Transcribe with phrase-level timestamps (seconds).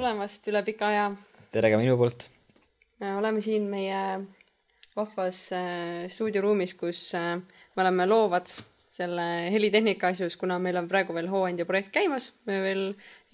[0.00, 1.08] tulemast üle pika aja.
[1.52, 2.24] tere ka minu poolt.
[3.04, 3.98] oleme siin meie
[4.96, 7.34] vahvas äh, stuudioruumis, kus äh,
[7.76, 8.48] me oleme loovad
[8.90, 12.86] selle helitehnika asjus, kuna meil on praegu veel hooandja projekt käimas, me veel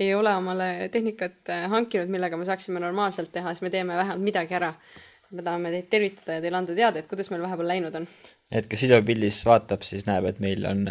[0.03, 4.27] ei ole omale tehnikat äh, hankinud, millega me saaksime normaalselt teha, siis me teeme vähemalt
[4.27, 4.75] midagi ära.
[5.31, 8.11] me tahame teid tervitada ja teile anda teada, et kuidas meil vahepeal läinud on.
[8.51, 10.85] et kes videopildis vaatab, siis näeb, et meil on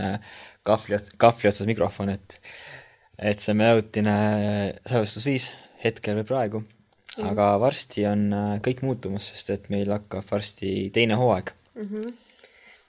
[0.63, 2.39] kahvli, kahvli otsas mikrofon, et
[3.19, 4.15] et see on meie ajutine
[4.87, 5.51] salvestusviis
[5.85, 6.63] hetkel või praegu.
[7.23, 11.85] aga varsti on äh, kõik muutumas, sest et meil hakkab varsti teine hooaeg mm.
[11.87, 12.13] -hmm.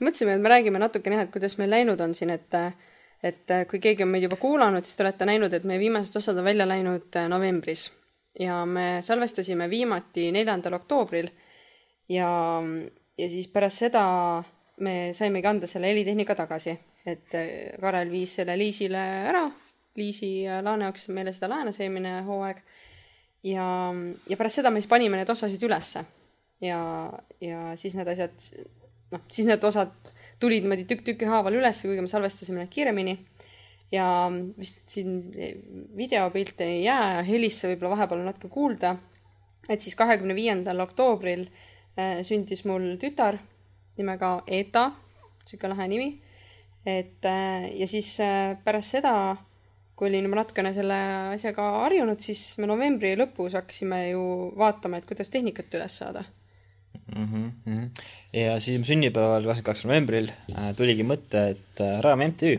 [0.02, 2.54] mõtlesime, et me räägime natukene jah, et kuidas meil läinud on siin, et
[3.22, 6.38] et kui keegi on meid juba kuulanud, siis te olete näinud, et meie viimased osad
[6.38, 7.92] on välja läinud äh, novembris
[8.40, 11.28] ja me salvestasime viimati neljandal oktoobril
[12.08, 12.30] ja,
[13.18, 14.02] ja siis pärast seda
[14.80, 16.76] me saimegi anda selle helitehnika tagasi,
[17.06, 19.46] et äh, Karel viis selle liisile ära
[19.96, 22.58] Liisi ja Laane jaoks meile seda laenas eelmine hooaeg.
[23.46, 23.66] Ja,
[24.28, 26.04] ja pärast seda me siis panime need osasid ülesse.
[26.64, 26.80] ja,
[27.40, 28.34] ja siis need asjad,
[29.12, 29.92] noh, siis need osad
[30.40, 33.16] tulid niimoodi tükk tüki haaval ülesse, kuigi me salvestasime need kiiremini.
[33.92, 34.06] ja
[34.58, 35.18] vist siin
[35.96, 38.96] videopilte ei jää, helisse võib-olla vahepeal on natuke kuulda.
[39.68, 43.38] et siis kahekümne viiendal oktoobril äh, sündis mul tütar
[43.96, 44.90] nimega Eeta,
[45.44, 46.08] sihuke lahe nimi.
[46.86, 49.36] et äh, ja siis äh, pärast seda
[49.96, 50.96] kui olin juba natukene selle
[51.34, 54.22] asjaga harjunud, siis me novembri lõpus hakkasime ju
[54.58, 56.24] vaatama, et kuidas tehnikat üles saada
[57.14, 57.50] mm.
[57.66, 57.90] -hmm.
[58.32, 62.56] ja siis sünnipäeval, kakskümmend kaks novembril äh, tuligi mõte, et äh, rajame MTÜ,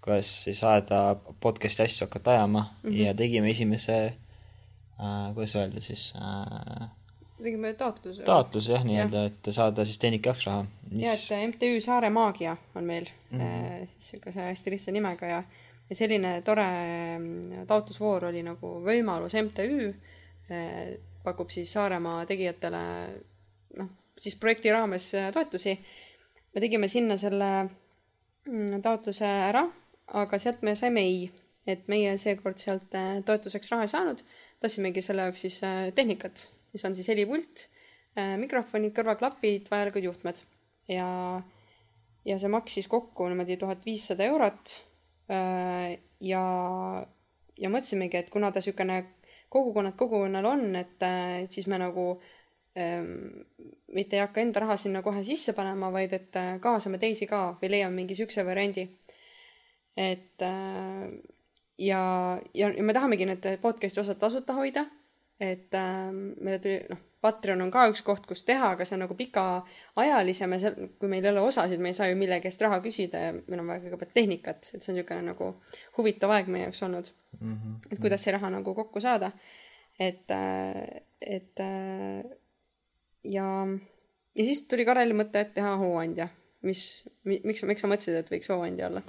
[0.00, 3.00] kuidas siis ajada podcast'i asju hakata ajama mm -hmm.
[3.04, 3.98] ja tegime esimese
[5.00, 6.88] äh,, kuidas öelda siis äh,
[7.42, 8.22] tegime taotluse.
[8.22, 11.04] taotluse jah, nii-öelda et saada siis Tehnika F raha mis....
[11.04, 13.82] ja, et äh, MTÜ Saare Maagia on meil mm -hmm.
[13.82, 15.42] äh, siis siukese hästi lihtsa nimega ja
[15.90, 16.66] ja selline tore
[17.18, 19.66] mm, taotlusvoor oli nagu Võimalus MTÜ
[20.50, 22.82] eh, pakub siis Saaremaa tegijatele
[23.78, 25.76] noh, siis projekti raames eh, toetusi.
[26.54, 29.66] me tegime sinna selle mm, taotluse ära,
[30.22, 31.30] aga sealt me saime ei,
[31.66, 34.26] et meie seekord sealt eh, toetuseks raha ei saanud.
[34.60, 35.60] tahtsimegi selle jaoks siis
[35.94, 37.66] tehnikat, mis on siis helipult,
[38.40, 40.38] mikrofonid, kõrvaklapid, vajalikud juhtmed
[40.88, 41.08] ja,
[42.24, 44.72] ja see maksis kokku niimoodi tuhat viissada eurot
[45.28, 46.42] ja,
[47.58, 49.00] ja mõtlesimegi, et kuna ta niisugune
[49.48, 52.06] kogukonnad kogukonnal on, et, äh, et siis me nagu
[52.78, 53.46] ähm,
[53.94, 57.56] mitte ei hakka enda raha sinna kohe sisse panema, vaid et äh, kaasame teisi ka
[57.60, 58.88] või leiame mingi niisuguse variandi.
[59.96, 61.08] et äh,
[61.78, 62.02] ja,
[62.54, 64.86] ja, ja me tahamegi need podcast'i osad tasuta hoida,
[65.40, 69.02] et äh, meile tuli, noh, Patreon on ka üks koht, kus teha, aga see on
[69.06, 72.62] nagu pikaajalisem ja seal, kui meil ei ole osasid, me ei saa ju millegi eest
[72.62, 75.50] raha küsida ja meil on vaja kõigepealt tehnikat, et see on niisugune nagu
[75.98, 77.10] huvitav aeg meie jaoks olnud
[77.40, 77.52] mm.
[77.52, 77.76] -hmm.
[77.90, 79.32] et kuidas see raha nagu kokku saada.
[79.98, 82.24] et, äh, et äh,
[83.24, 83.46] ja,
[84.36, 86.28] ja siis tuli Kareli mõte, et teha hooandja.
[86.62, 89.02] mis, miks, miks sa mõtlesid, et võiks hooandja olla?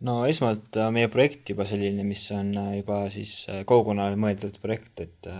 [0.00, 5.32] no esmalt äh, meie projekt juba selline, mis on juba siis kogukonnale mõeldud projekt, et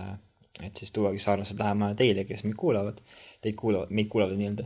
[0.61, 3.01] et siis tuuagi sarnaselt lähemale teile, kes meid kuulavad,
[3.41, 4.65] teid kuulavad, meid kuulavad nii-öelda.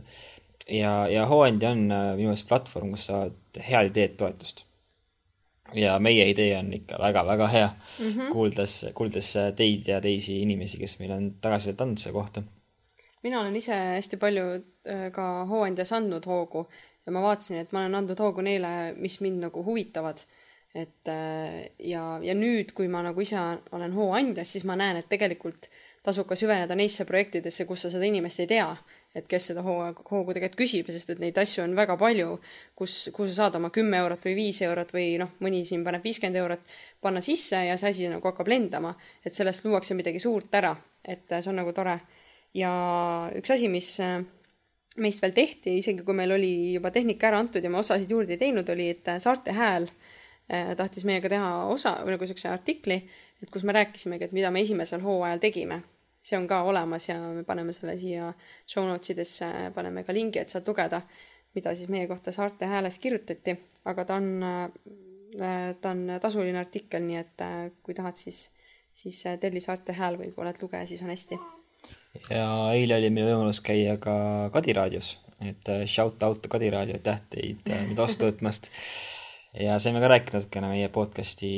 [0.69, 4.65] ja, ja Hooandja on äh, minu meelest platvorm, kus saad head ideed toetust.
[5.73, 8.31] ja meie idee on ikka väga-väga hea mm, -hmm.
[8.31, 12.43] kuuldes, kuuldes teid ja teisi inimesi, kes meile on tagasisidet andnud selle kohta.
[13.23, 16.67] mina olen ise hästi palju äh, ka Hooandjas andnud hoogu
[17.05, 20.23] ja ma vaatasin, et ma olen andnud hoogu neile, mis mind nagu huvitavad
[20.75, 23.39] et äh, ja, ja nüüd, kui ma nagu ise
[23.71, 25.69] olen hooandjas, siis ma näen, et tegelikult
[26.07, 28.67] tasub ka süveneda neisse projektidesse, kus sa seda inimest ei tea,
[29.17, 32.37] et kes seda hoogu, hoogu tegelikult küsib, sest et neid asju on väga palju,
[32.77, 36.05] kus, kuhu sa saad oma kümme eurot või viis eurot või noh, mõni siin paneb
[36.05, 38.93] viiskümmend eurot panna sisse ja see asi nagu hakkab lendama,
[39.25, 41.99] et sellest luuakse midagi suurt ära, et see on nagu tore.
[42.55, 42.71] ja
[43.35, 44.21] üks asi, mis äh,
[45.03, 48.37] meist veel tehti, isegi kui meil oli juba tehnika ära antud ja me osasid juurde
[48.37, 50.06] ei teinud, oli, et Saarte Hääl äh,
[50.47, 53.01] tahtis meiega teha osa või nagu niisuguse artikli,
[53.43, 55.81] et kus me rääkisimegi, et mida me esimesel hooajal tegime.
[56.23, 58.33] See on ka olemas ja me paneme selle siia
[58.67, 61.01] show notes idesse, paneme ka lingi, et saad lugeda,
[61.55, 63.55] mida siis meie kohta Saarte Hääles kirjutati,
[63.87, 68.49] aga ta on, äh, ta on tasuline artikkel, nii et äh, kui tahad, siis,
[68.91, 71.39] siis äh, telli Saarte Hääl või kui oled lugeja, siis on hästi.
[72.33, 74.17] ja eile oli meil võimalus käia ka
[74.53, 75.13] Kadi raadios,
[75.45, 78.71] et shout out Kadi raadio, aitäh teid meid vastu võtmast
[79.59, 81.53] ja saime ka rääkida natukene meie podcast'i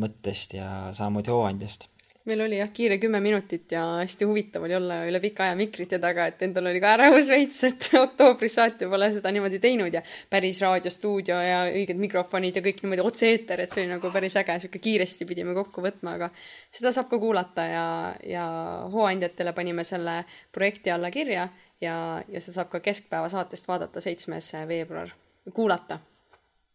[0.00, 1.88] mõttest ja samamoodi hooandjast.
[2.22, 5.98] Meil oli jah, kiire kümme minutit ja hästi huvitav oli olla üle pika aja mikrite
[5.98, 10.04] taga, et endal oli ka ärevus veits, et oktoobris saati pole seda niimoodi teinud ja
[10.30, 14.54] päris raadiostuudio ja õiged mikrofonid ja kõik niimoodi otse-eeter, et see oli nagu päris äge,
[14.62, 16.30] sihuke kiiresti pidime kokku võtma, aga
[16.70, 17.84] seda saab ka kuulata ja,
[18.22, 18.46] ja
[18.94, 20.20] hooandjatele panime selle
[20.54, 21.48] projekti alla kirja
[21.82, 25.10] ja, ja seda saab ka Keskpäeva saatest vaadata, seitsmes veebruar,
[25.50, 25.98] kuulata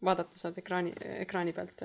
[0.03, 1.81] vaadata saad ekraani, ekraani pealt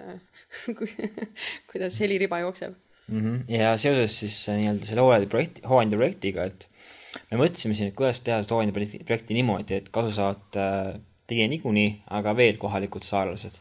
[1.73, 2.75] kuidas heliriba jookseb
[3.09, 3.21] mm.
[3.21, 3.53] -hmm.
[3.53, 6.69] ja seoses siis äh, nii-öelda selle hooaja projekti, hooandja projektiga, et
[7.31, 11.49] me mõtlesime siin, et kuidas teha seda hooandja projekti niimoodi, et kasu saavad äh, teie
[11.49, 13.61] niikuinii, aga veel kohalikud saarlased.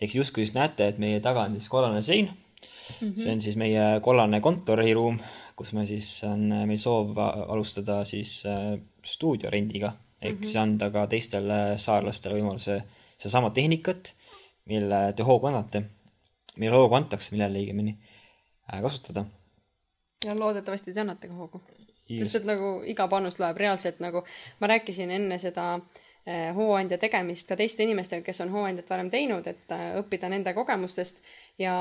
[0.00, 3.08] ehk justkui just näete, et meie taga on siis kollane sein mm.
[3.08, 3.22] -hmm.
[3.22, 5.18] see on siis meie kollane kontoriruum,
[5.56, 9.92] kus me siis, on meil soov alustada siis äh, stuudiorendiga
[10.22, 10.44] ehk mm -hmm.
[10.44, 12.82] siis anda ka teistele saarlastele võimaluse
[13.20, 14.14] sedasama tehnikat,
[14.70, 15.84] mille te hoogu annate,
[16.56, 17.98] mille hoogu antakse, millele õigemini
[18.74, 19.24] Äh, kasutada.
[20.24, 21.62] ja loodetavasti te annate ka hoogu.
[22.18, 24.22] sest et nagu iga panus loeb reaalselt nagu,
[24.60, 29.46] ma rääkisin enne seda äh, hooandja tegemist ka teiste inimestega, kes on hooandjat varem teinud,
[29.46, 31.22] et äh, õppida nende kogemustest
[31.58, 31.74] ja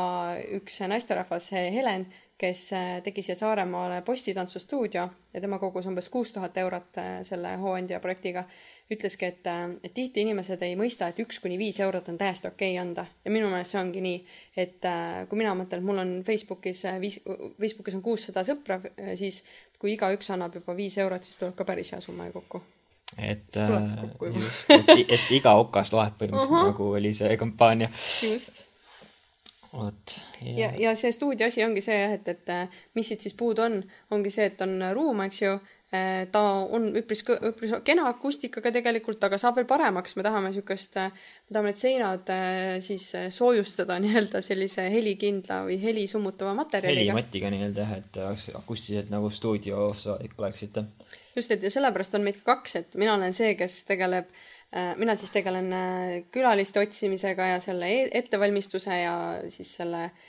[0.57, 2.07] üks naisterahvas, Helen,
[2.39, 2.69] kes
[3.03, 8.45] tegi siia Saaremaale postitantsustuudio ja tema kogus umbes kuus tuhat eurot selle hooandja projektiga
[8.89, 9.47] ütleski, et,
[9.83, 13.05] et tihti inimesed ei mõista, et üks kuni viis eurot on täiesti okei okay anda
[13.25, 14.21] ja minu meelest see ongi nii,
[14.57, 17.19] et äh, kui mina mõtlen, et mul on Facebookis äh, viis,
[17.59, 19.43] Facebookis on kuussada sõpra, äh, siis
[19.79, 22.63] kui igaüks annab juba viis eurot, siis tuleb ka päris hea summa ju kokku.
[23.17, 26.73] et just, et, et iga okas loeb põhimõtteliselt uh, -huh.
[26.73, 27.89] nagu oli see kampaania.
[28.21, 28.68] just
[29.79, 30.15] vot.
[30.43, 33.81] ja, ja see stuudio asi ongi see jah, et, et mis siit siis puudu on,
[34.15, 35.57] ongi see, et on ruum, eks ju
[35.89, 40.99] Äh, ta on üpris, üpris kena akustikaga tegelikult, aga saab veel paremaks, me tahame niisugust,
[41.01, 41.15] äh,
[41.47, 47.07] me tahame need seinad äh, siis soojustada nii-öelda sellise helikindla või heli summutava materjaliga.
[47.07, 48.21] helimatiga nii-öelda jah, et
[48.61, 50.85] akustiliselt nagu stuudios oleksite.
[51.33, 54.29] just, et ja sellepärast on meid ka kaks, et mina olen see, kes tegeleb
[54.71, 55.71] mina siis tegelen
[56.29, 59.15] külaliste otsimisega ja selle e-, ettevalmistuse ja
[59.49, 60.27] siis selle äh,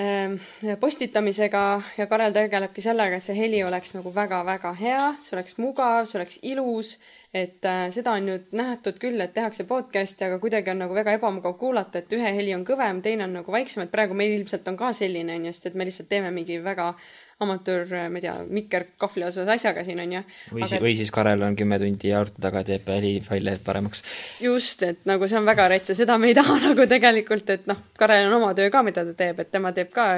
[0.00, 0.34] Ehm,
[0.80, 1.82] postitamisega.
[1.98, 6.20] Ja Karel tegelebki sellega, et see heli oleks nagu väga-väga hea, see oleks mugav, see
[6.20, 6.92] oleks ilus,
[7.34, 11.16] et äh, seda on ju nähtud küll, et tehakse podcast'i, aga kuidagi on nagu väga
[11.18, 14.70] ebamugav kuulata, et ühe heli on kõvem, teine on nagu väiksem, et praegu meil ilmselt
[14.70, 16.92] on ka selline, on ju, sest et me lihtsalt teeme mingi väga
[17.40, 20.20] amatöör, ma ei tea, mikker kahvli osas asjaga siin on ju.
[20.52, 24.04] või siis, või siis Karel on kümme tundi arvuti taga, teeb helifaile paremaks.
[24.44, 27.64] just, et nagu see on väga rets ja seda me ei taha nagu tegelikult, et
[27.70, 30.08] noh, Karel on oma töö ka, mida ta teeb, et tema teeb ka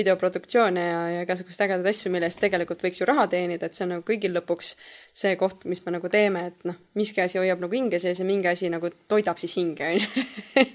[0.00, 3.84] videoproduktsioone ja, ja igasuguseid ägedaid asju, mille eest tegelikult võiks ju raha teenida, et see
[3.84, 4.74] on nagu kõigil lõpuks
[5.20, 8.28] see koht, mis me nagu teeme, et noh, miski asi hoiab nagu hinge sees ja
[8.28, 10.66] mingi asi nagu toidab siis hinge, on ju.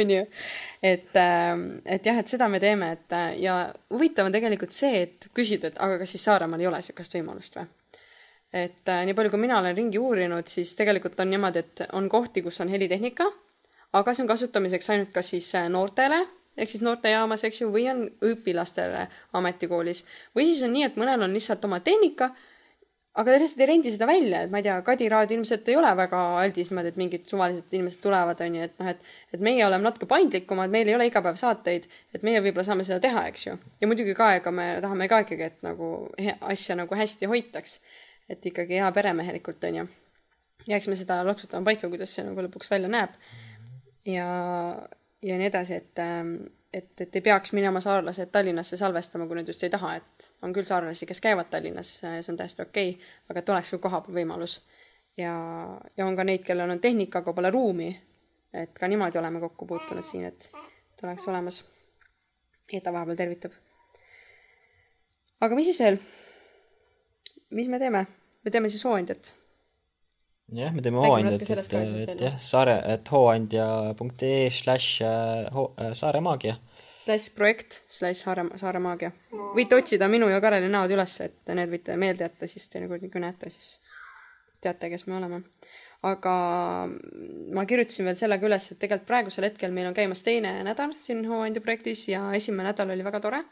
[0.00, 0.26] on ju
[0.82, 3.56] et, ähm, et jah, et seda me teeme, et äh, ja
[3.92, 7.58] huvitav on tegelikult see, et küsida, et aga kas siis Saaremaal ei ole niisugust võimalust
[7.60, 7.70] või?
[8.52, 12.08] et äh, nii palju, kui mina olen ringi uurinud, siis tegelikult on niimoodi, et on
[12.12, 13.30] kohti, kus on helitehnika,
[13.96, 16.18] aga see on kasutamiseks ainult kas siis äh, noortele,
[16.58, 19.06] ehk siis noortejaamas, eks ju, või on õpilastele
[19.38, 20.04] ametikoolis.
[20.36, 22.32] või siis on nii, et mõnel on lihtsalt oma tehnika
[23.12, 25.76] aga ta lihtsalt ei rendi seda välja, et ma ei tea, Kadi raadio ilmselt ei
[25.76, 29.44] ole väga aldis niimoodi, et mingid suvalised inimesed tulevad, on ju, et noh, et et
[29.44, 33.02] meie oleme natuke paindlikumad, meil ei ole iga päev saateid, et meie võib-olla saame seda
[33.04, 33.58] teha, eks ju.
[33.82, 35.90] ja muidugi ka, ega me tahame ka ikkagi, et nagu
[36.54, 37.80] asja nagu hästi hoitaks.
[38.32, 39.86] et ikkagi hea peremehelikult, on ju.
[40.70, 43.20] ja eks me seda loksutame paika, kuidas see nagu lõpuks välja näeb.
[44.08, 44.26] ja,
[45.20, 46.36] ja nii edasi, et ähm,
[46.72, 50.52] et, et ei peaks minema saarlased Tallinnasse salvestama, kui nad just ei taha, et on
[50.52, 54.16] küll saarlasi, kes käivad Tallinnas, see on täiesti okei okay,, aga et oleks ka kohapeal
[54.20, 54.60] võimalus.
[55.16, 55.34] ja,
[55.96, 57.90] ja on ka neid, kellel on tehnika, aga pole ruumi.
[58.52, 60.50] et ka niimoodi oleme kokku puutunud siin, et
[60.96, 61.64] ta oleks olemas.
[62.72, 63.52] Eeta vahepeal tervitab.
[65.40, 66.00] aga mis siis veel?
[67.50, 68.06] mis me teeme?
[68.44, 69.41] me teeme siis hooandjat
[70.56, 71.74] jah, me teeme hooandjat, et,
[72.14, 76.58] et jah, saare, et hooandja.ee slaš äh, äh, Saare Maagia.
[77.02, 79.12] Slash projekt, slash Saare, Saare Maagia.
[79.56, 83.22] võite otsida minu ja Kareli näod üles, et need võite meelde jätta, siis teinekord kui
[83.22, 83.80] näete, siis
[84.62, 85.42] teate, kes me oleme.
[86.02, 86.32] aga
[87.54, 91.22] ma kirjutasin veel sellega üles, et tegelikult praegusel hetkel meil on käimas teine nädal siin
[91.30, 93.44] hooandja projektis ja esimene nädal oli väga tore.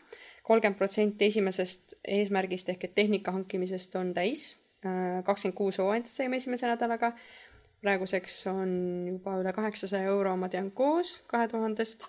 [0.43, 6.69] kolmkümmend protsenti esimesest eesmärgist ehk et tehnika hankimisest on täis kakskümmend kuus hooandjat saime esimese
[6.69, 7.13] nädalaga.
[7.81, 8.73] praeguseks on
[9.09, 12.09] juba üle kaheksasaja euro, ma tean, koos kahe tuhandest.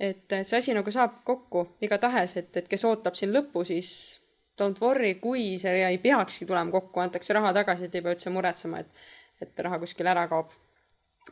[0.00, 4.20] et, see asi nagu saab kokku igatahes, et, et kes ootab siin lõppu, siis
[4.60, 8.32] don't worry, kui see ei peakski tulema kokku, antakse raha tagasi, et ei pea üldse
[8.34, 9.06] muretsema, et,
[9.42, 10.52] et raha kuskile ära kaob.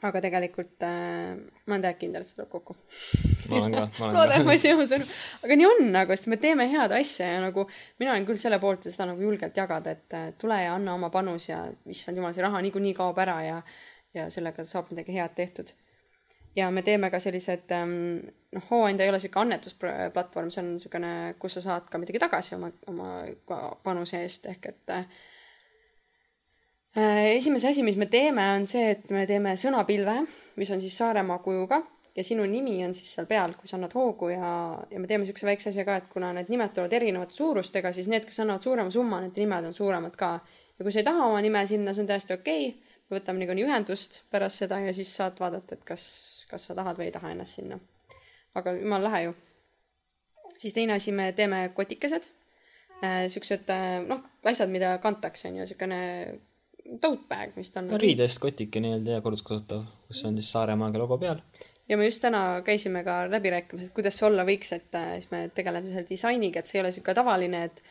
[0.01, 2.77] Aga tegelikult äh, ma olen täiega kindel, et see tuleb kokku
[3.51, 4.57] ma olen ka, ma olen loodan, et ma ka.
[4.57, 5.13] ei seosu enam.
[5.45, 7.67] aga nii on nagu, sest me teeme head asja ja nagu
[8.01, 10.97] mina olen küll selle poolt, et seda nagu julgelt jagada, et äh, tule ja anna
[10.99, 13.63] oma panus ja issand jumal, see raha niikuinii kaob ära ja,
[14.17, 15.75] ja sellega saab midagi head tehtud.
[16.57, 17.99] ja me teeme ka sellised ähm,
[18.53, 22.57] noh, Hooandja ei ole sihuke annetusplatvorm, see on niisugune, kus sa saad ka midagi tagasi
[22.57, 23.13] oma, oma
[23.49, 25.07] ka panuse eest, ehk et Äh,
[27.01, 30.19] esimese asi, mis me teeme, on see, et me teeme sõnapilve,
[30.61, 31.81] mis on siis Saaremaa kujuga
[32.17, 34.49] ja sinu nimi on siis seal peal, kui sa annad hoogu ja,
[34.91, 38.11] ja me teeme niisuguse väikse asja ka, et kuna need nimed tulevad erinevate suurustega, siis
[38.13, 40.35] need, kes annavad suurema summa, nende nimed on suuremad ka.
[40.79, 43.43] ja kui sa ei taha oma nime sinna, see on täiesti okei okay., me võtame
[43.43, 46.05] niikuinii ühendust pärast seda ja siis saad vaadata, et kas,
[46.51, 47.81] kas sa tahad või ei taha ennast sinna.
[48.55, 49.35] aga jumala lahe ju.
[50.57, 52.29] siis teine asi, me teeme kotikesed
[53.01, 56.01] äh,, siuksed äh, noh, asjad, mida kantakse, on ju, niisugune
[57.01, 61.03] tote bag, mis ta on no riidest kotike nii-öelda ja korduskasutav, kus on siis Saaremaaga
[61.03, 61.43] logo peal.
[61.89, 65.13] ja me just täna käisime ka läbi rääkimas, et kuidas see olla võiks, et äh,
[65.19, 67.85] siis me tegeleme selle disainiga, et see ei ole niisugune tavaline, et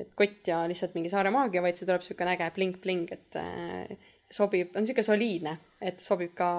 [0.00, 4.10] et kott ja lihtsalt mingi Saare maagia, vaid see tuleb niisugune äge pling-pling, et äh,
[4.32, 6.50] sobib, on niisugune soliidne, et sobib ka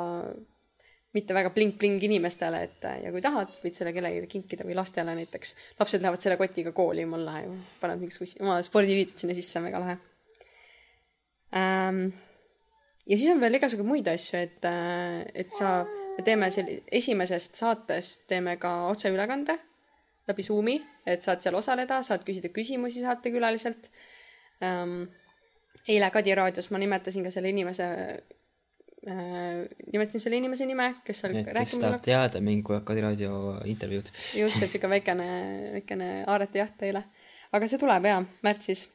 [1.15, 5.15] mitte väga pling-pling inimestele, et äh, ja kui tahad, võid selle kellelegi kinkida või lastele
[5.17, 5.55] näiteks.
[5.79, 9.81] lapsed lähevad selle kotiga kooli, mul lahe ju, paned mingisuguse oma spordiliidid sinna sisse, väga
[9.81, 9.97] lahe
[11.55, 12.05] ähm,.
[13.07, 15.81] ja siis on veel igasugu muid asju, et, äh, et sa,
[16.17, 19.57] me teeme selli-, esimesest saatest teeme ka otseülekande
[20.29, 23.89] läbi Zoomi, et saad seal osaleda, saad küsida küsimusi saatekülaliselt
[24.63, 25.09] ähm,.
[25.89, 27.87] eile Kadi raadios ma nimetasin ka selle inimese
[29.09, 32.05] äh,, nimetasin selle inimese nime, kes seal et kes rääkima tahab tuleb.
[32.05, 33.33] teada, mingu Kadi raadio
[33.65, 34.13] intervjuud.
[34.43, 35.27] just, et sihuke väikene,
[35.79, 37.03] väikene Aarete jaht teile.
[37.51, 38.89] aga see tuleb jaa, märtsis.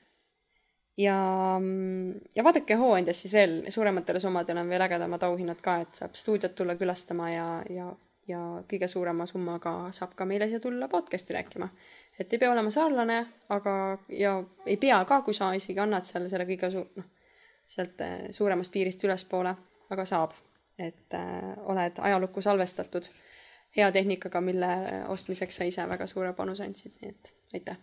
[0.96, 1.16] Ja,
[2.36, 6.54] ja vaadake Hooandjas siis veel, suurematele summadele on veel ägedamad auhinnad ka, et saab stuudiot
[6.54, 7.90] tulla külastama ja, ja,
[8.28, 11.68] ja kõige suurema summaga saab ka meile siia tulla podcast'i rääkima.
[12.18, 16.28] et ei pea olema saarlane, aga, ja ei pea ka, kui sa isegi annad selle,
[16.28, 17.12] selle kõige suur-, noh,
[17.66, 19.54] sealt eh, suuremast piirist ülespoole,
[19.90, 20.32] aga saab.
[20.78, 23.06] et äh, oled ajalukku salvestatud
[23.76, 24.68] hea tehnikaga, mille
[25.08, 27.78] ostmiseks sa ise väga suure panuse andsid, nii et aitäh.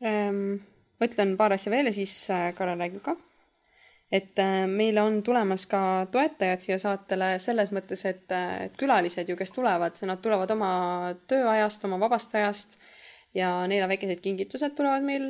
[0.00, 3.16] Ma ütlen paar asja veel ja siis äh, Karel räägib ka.
[4.12, 9.36] et äh, meile on tulemas ka toetajad siia saatele selles mõttes, et, et külalised ju,
[9.36, 10.70] kes tulevad, nad tulevad oma
[11.26, 12.78] tööajast, oma vabast ajast
[13.34, 15.26] ja neile väikesed kingitused tulevad meil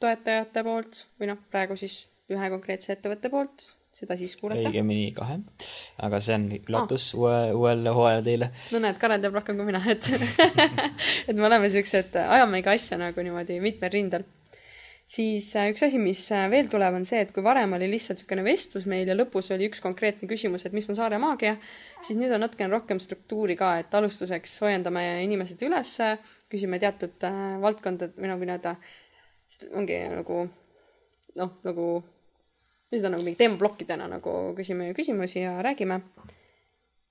[0.00, 3.64] toetajate poolt või noh, praegu siis ühe konkreetse ettevõtte poolt,
[3.98, 4.62] seda siis kuulata.
[4.68, 5.38] õigemini kahe,
[6.06, 7.20] aga see on üllatus ah.
[7.20, 8.50] uue, uuele hooajale teile.
[8.74, 10.10] no näed, Karel teab rohkem kui mina, et
[11.28, 14.26] et me oleme siuksed, ajame iga asja nagu niimoodi mitmel rindel.
[15.08, 16.20] siis üks asi, mis
[16.52, 19.70] veel tuleb, on see, et kui varem oli lihtsalt niisugune vestlus meil ja lõpus oli
[19.70, 21.56] üks konkreetne küsimus, et mis on Saare maagia,
[22.04, 26.14] siis nüüd on natukene rohkem struktuuri ka, et alustuseks soojendame inimesed ülesse,
[26.52, 28.76] küsime teatud äh, valdkondade või nagu nii-öelda,
[29.80, 30.44] ongi nagu
[31.38, 31.88] noh, nagu
[32.96, 36.00] seda nagu mingi teemaplokkidena nagu küsime küsimusi ja räägime.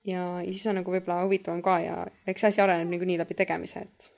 [0.04, 3.84] ja, siis on nagu võib-olla huvitavam ka ja eks see asi areneb niikuinii läbi tegemise,
[3.84, 4.08] et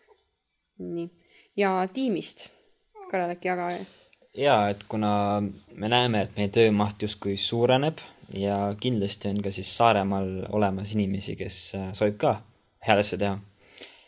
[0.78, 1.08] nii.
[1.56, 2.48] ja tiimist,
[3.10, 3.68] Karel äkki jaga.
[4.36, 5.42] jaa, et kuna
[5.74, 8.00] me näeme, et meie töömaht justkui suureneb
[8.34, 12.36] ja kindlasti on ka siis Saaremaal olemas inimesi, kes äh, soovib ka
[12.86, 13.38] head asja teha,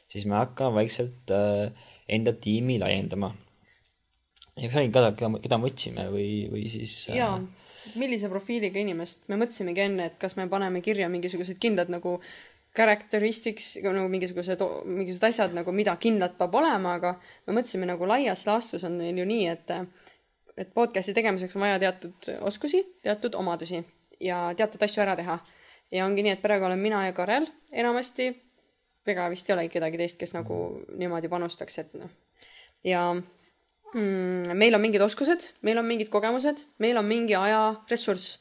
[0.09, 1.73] siis me hakkame vaikselt äh,
[2.09, 3.35] enda tiimi laiendama
[4.57, 7.19] sa olid ka, keda, keda me otsime või, või siis äh...
[7.21, 7.37] jaa,
[7.99, 12.19] millise profiiliga inimest, me mõtlesimegi enne, et kas me paneme kirja mingisugused kindlad nagu
[12.77, 17.15] characteristics nagu mingisugused, mingisugused asjad nagu, mida kindlalt peab olema, aga
[17.47, 19.75] me mõtlesime nagu laias laastus on meil ju nii, et
[20.61, 23.81] et podcast'i tegemiseks on vaja teatud oskusi, teatud omadusi
[24.21, 25.39] ja teatud asju ära teha.
[25.93, 28.29] ja ongi nii, et praegu olen mina ja Karel enamasti,
[29.07, 30.59] ega vist ei olegi kedagi teist, kes nagu
[30.97, 32.13] niimoodi panustaks, et noh.
[32.85, 33.05] ja
[33.95, 38.39] mm, meil on mingid oskused, meil on mingid kogemused, meil on mingi ajaressurss,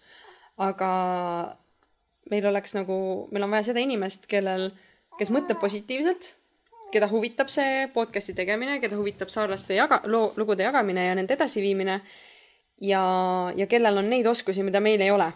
[0.62, 0.92] aga
[2.32, 2.98] meil oleks nagu,
[3.32, 4.70] meil on vaja seda inimest, kellel,
[5.20, 6.36] kes mõtleb positiivselt,
[6.92, 12.02] keda huvitab see podcast'i tegemine, keda huvitab saarlaste jaga-, loo, lugude jagamine ja nende edasiviimine
[12.82, 13.04] ja,
[13.56, 15.32] ja kellel on neid oskusi, mida meil ei ole.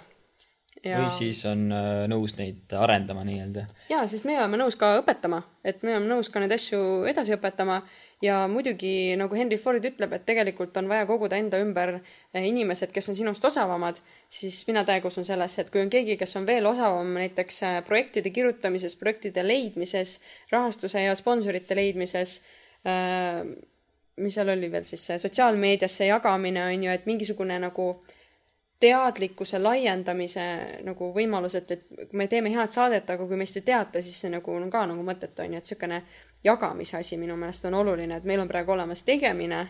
[0.85, 0.99] Ja...
[0.99, 3.63] või siis on äh, nõus neid arendama nii-öelda.
[3.89, 7.33] jaa, sest me oleme nõus ka õpetama, et me oleme nõus ka neid asju edasi
[7.33, 7.79] õpetama
[8.23, 11.97] ja muidugi nagu Henry Ford ütleb, et tegelikult on vaja koguda enda ümber
[12.39, 13.99] inimesed, kes on sinust osavamad,
[14.31, 18.31] siis mina täiega usun sellesse, et kui on keegi, kes on veel osavam näiteks projektide
[18.35, 20.19] kirjutamises, projektide leidmises,
[20.51, 22.41] rahastuse ja sponsorite leidmises
[22.87, 23.43] äh,,
[24.15, 27.89] mis seal oli veel siis, sotsiaalmeediasse jagamine on ju, et mingisugune nagu
[28.79, 30.45] teadlikkuse laiendamise
[30.83, 34.31] nagu võimalus, et, et me teeme head saadet, aga kui meist ei teata, siis see
[34.31, 36.01] nagu on ka nagu mõttetu, on ju, et niisugune
[36.45, 39.65] jagamise asi minu meelest on oluline, et meil on praegu olemas tegemine,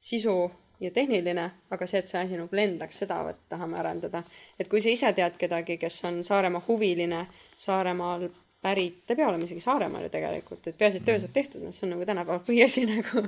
[0.00, 0.50] sisu
[0.80, 4.22] ja tehniline, aga see, et see asi nagu lendaks, seda tahame arendada.
[4.58, 7.26] et kui sa ise tead kedagi, kes on Saaremaa huviline,
[7.58, 8.28] Saaremaal
[8.62, 11.64] pärit, ta ei pea olema isegi Saaremaal ju tegelikult, et peaasi, et töö saab tehtud,
[11.64, 13.24] noh, see on nagu tänapäeva põhiasi nagu,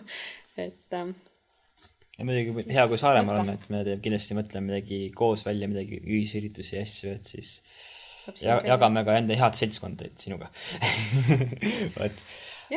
[0.56, 1.14] et ähm,
[2.18, 6.76] ja muidugi hea, kui Saaremaal on, et me kindlasti mõtleme midagi koos välja, midagi ühisüritusi
[6.76, 7.56] ja asju, et siis
[8.44, 10.50] ja, jagame ka enda head seltskonda, sinuga.
[11.96, 12.24] Vot.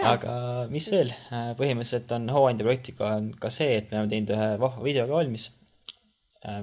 [0.02, 0.36] Aga
[0.74, 1.12] mis veel,
[1.60, 5.20] põhimõtteliselt on Hooandja projektiga on ka see, et me oleme teinud ühe vahva video ka
[5.20, 5.50] valmis,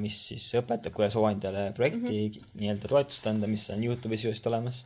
[0.03, 2.57] mis siis õpetab, kuidas Hooandjale projekti mm -hmm.
[2.61, 4.85] nii-öelda toetust anda, mis on Youtube'is just olemas.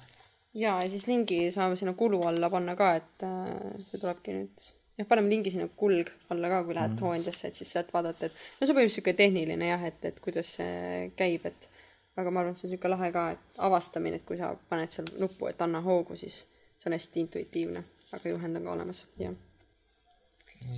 [0.55, 4.67] Ja, ja siis lingi saame sinna kulu alla panna ka, et äh, see tulebki nüüd,
[4.99, 8.27] jah, paneme lingi sinna kulg alla ka, kui lähed mm hooandjasse, et siis sealt vaadata,
[8.27, 11.69] et no see on põhimõtteliselt niisugune tehniline jah, et, et kuidas see käib, et
[12.17, 14.95] aga ma arvan, et see on niisugune lahe ka, et avastamine, et kui sa paned
[14.95, 16.45] seal nuppu, et anna hoogu, siis
[16.79, 19.35] see on hästi intuitiivne, aga juhend on ka olemas, jah.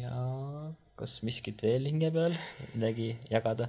[0.00, 0.16] ja
[0.96, 2.36] kas miskit veel hinge peal,
[2.74, 3.68] midagi jagada?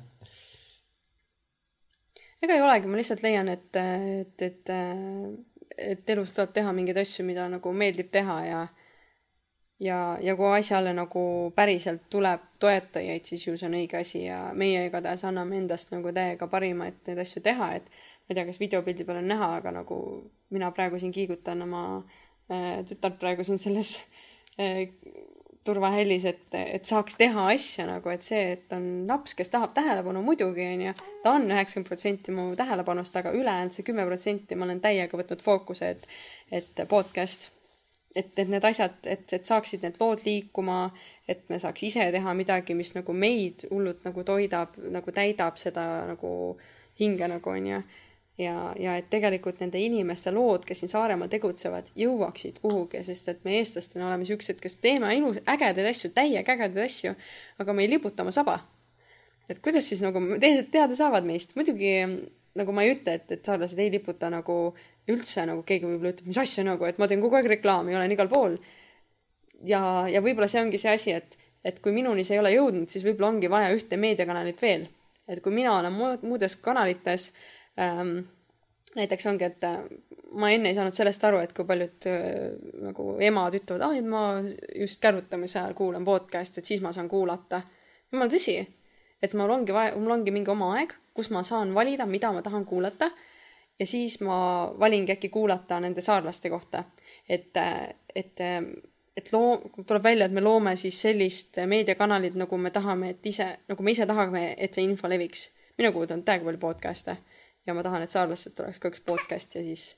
[2.41, 4.75] ega ei olegi, ma lihtsalt leian, et, et, et
[5.77, 8.61] et elus tuleb teha mingeid asju, mida nagu meeldib teha ja
[9.83, 11.23] ja, ja kui asjale nagu
[11.55, 16.13] päriselt tuleb toetajaid, siis ju see on õige asi ja meie igatahes anname endast nagu
[16.13, 19.51] täiega parima, et neid asju teha, et ma ei tea, kas videopildi peal on näha,
[19.59, 19.99] aga nagu
[20.55, 23.97] mina praegu siin kiigutan oma äh, tütart praegu siin selles
[24.59, 24.87] äh,
[25.67, 30.21] turvahellis, et, et saaks teha asja nagu, et see, et on laps, kes tahab tähelepanu,
[30.23, 34.81] muidugi onju, ta on üheksakümmend protsenti mu tähelepanust, aga ülejäänud see kümme protsenti ma olen
[34.83, 36.07] täiega võtnud fookuse, et,
[36.61, 37.49] et podcast,
[38.15, 40.79] et, et need asjad, et, et saaksid need lood liikuma,
[41.27, 45.87] et me saaks ise teha midagi, mis nagu meid hullult nagu toidab, nagu täidab seda
[46.13, 46.31] nagu
[47.01, 47.83] hinge nagu onju
[48.37, 53.45] ja, ja et tegelikult nende inimeste lood, kes siin Saaremaal tegutsevad, jõuaksid kuhugi, sest et
[53.47, 57.13] me eestlastena oleme siuksed, kes teeme ilus, ägedaid asju, täiega ägedaid asju,
[57.61, 58.59] aga me ei liputa oma saba.
[59.49, 61.91] et kuidas siis nagu teised teada saavad meist, muidugi
[62.57, 64.75] nagu ma ei ütle, et, et saarlased ei liputa nagu
[65.07, 68.11] üldse nagu keegi võib-olla ütleb, mis asja nagu, et ma teen kogu aeg reklaami, olen
[68.11, 68.57] igal pool.
[69.63, 72.89] ja, ja võib-olla see ongi see asi, et, et kui minuni see ei ole jõudnud,
[72.91, 74.87] siis võib-olla ongi vaja ühte meediakanalit veel.
[75.27, 75.95] et kui mina olen
[76.27, 77.45] muudes kanalites äh,
[77.79, 78.17] ähm,
[78.97, 79.77] näiteks ongi, et äh,
[80.31, 82.57] ma enne ei saanud sellest aru, et kui paljud äh,
[82.87, 84.23] nagu emad ütlevad, ah, et ma
[84.75, 87.61] just kärutamise ajal kuulan podcast'i, et siis ma saan kuulata.
[88.11, 88.57] jumala tõsi,
[89.21, 92.41] et mul ongi vaja, mul ongi mingi oma aeg, kus ma saan valida, mida ma
[92.41, 93.11] tahan kuulata.
[93.79, 96.83] ja siis ma valingi äkki kuulata nende saarlaste kohta.
[97.29, 98.39] et, äh, et,
[99.17, 103.57] et loo-, tuleb välja, et me loome siis sellist meediakanalit, nagu me tahame, et ise,
[103.67, 105.51] nagu me ise tahame, et see info leviks.
[105.77, 107.17] mina kuulan täiega palju podcast'e
[107.67, 109.89] ja ma tahan, et saarlastelt tuleks ka üks podcast ja siis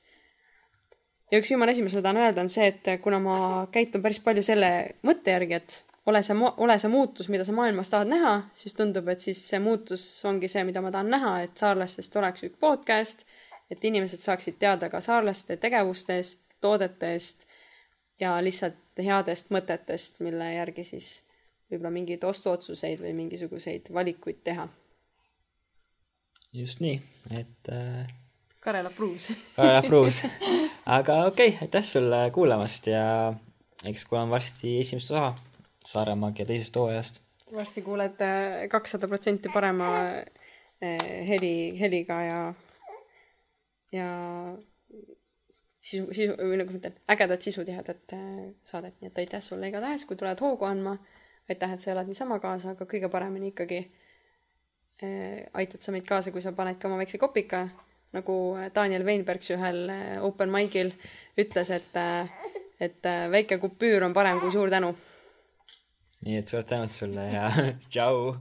[1.30, 3.36] ja üks viimane asi, mis ma tahan öelda, on see, et kuna ma
[3.72, 4.70] käitun päris palju selle
[5.06, 5.76] mõtte järgi, et
[6.10, 9.60] ole see, ole see muutus, mida sa maailmas tahad näha, siis tundub, et siis see
[9.62, 13.24] muutus ongi see, mida ma tahan näha, et saarlastest oleks üks podcast,
[13.70, 17.46] et inimesed saaksid teada ka saarlaste tegevustest, toodetest
[18.20, 21.12] ja lihtsalt headest mõtetest, mille järgi siis
[21.70, 24.66] võib-olla mingeid ostuotsuseid või mingisuguseid valikuid teha
[26.52, 26.96] just nii,
[27.30, 28.06] et äh,
[28.60, 30.22] Karela Pruus Karela Pruus.
[30.86, 33.34] aga okei okay,, aitäh sulle kuulamast ja
[33.86, 35.34] eks kuulame varsti esimest osa
[35.86, 37.22] Saaremaagia teisest hooajast.
[37.54, 38.18] varsti kuuled
[38.70, 39.86] kakssada protsenti parema
[40.82, 42.40] eh, heli, heliga ja,
[43.92, 44.10] ja
[45.80, 50.04] sisu, sisu, või nagu ma ütlen, ägedat sisutihedat eh, saadet, nii et aitäh sulle igatahes,
[50.04, 50.98] kui tuled hoogu andma.
[51.50, 54.09] aitäh, et sa elad niisama kaasa, aga kõige paremini ikkagi Äh,
[55.00, 57.64] aitad sa meid kaasa, kui sa paned ka oma väikse kopika,
[58.16, 58.36] nagu
[58.74, 60.92] Daniel Weinbergs ühel äh, open mic'il
[61.38, 64.94] ütles, et, äh, et väike kupüür on parem kui suur tänu.
[66.20, 67.48] nii et suur tänud sulle ja
[67.92, 68.34] tšau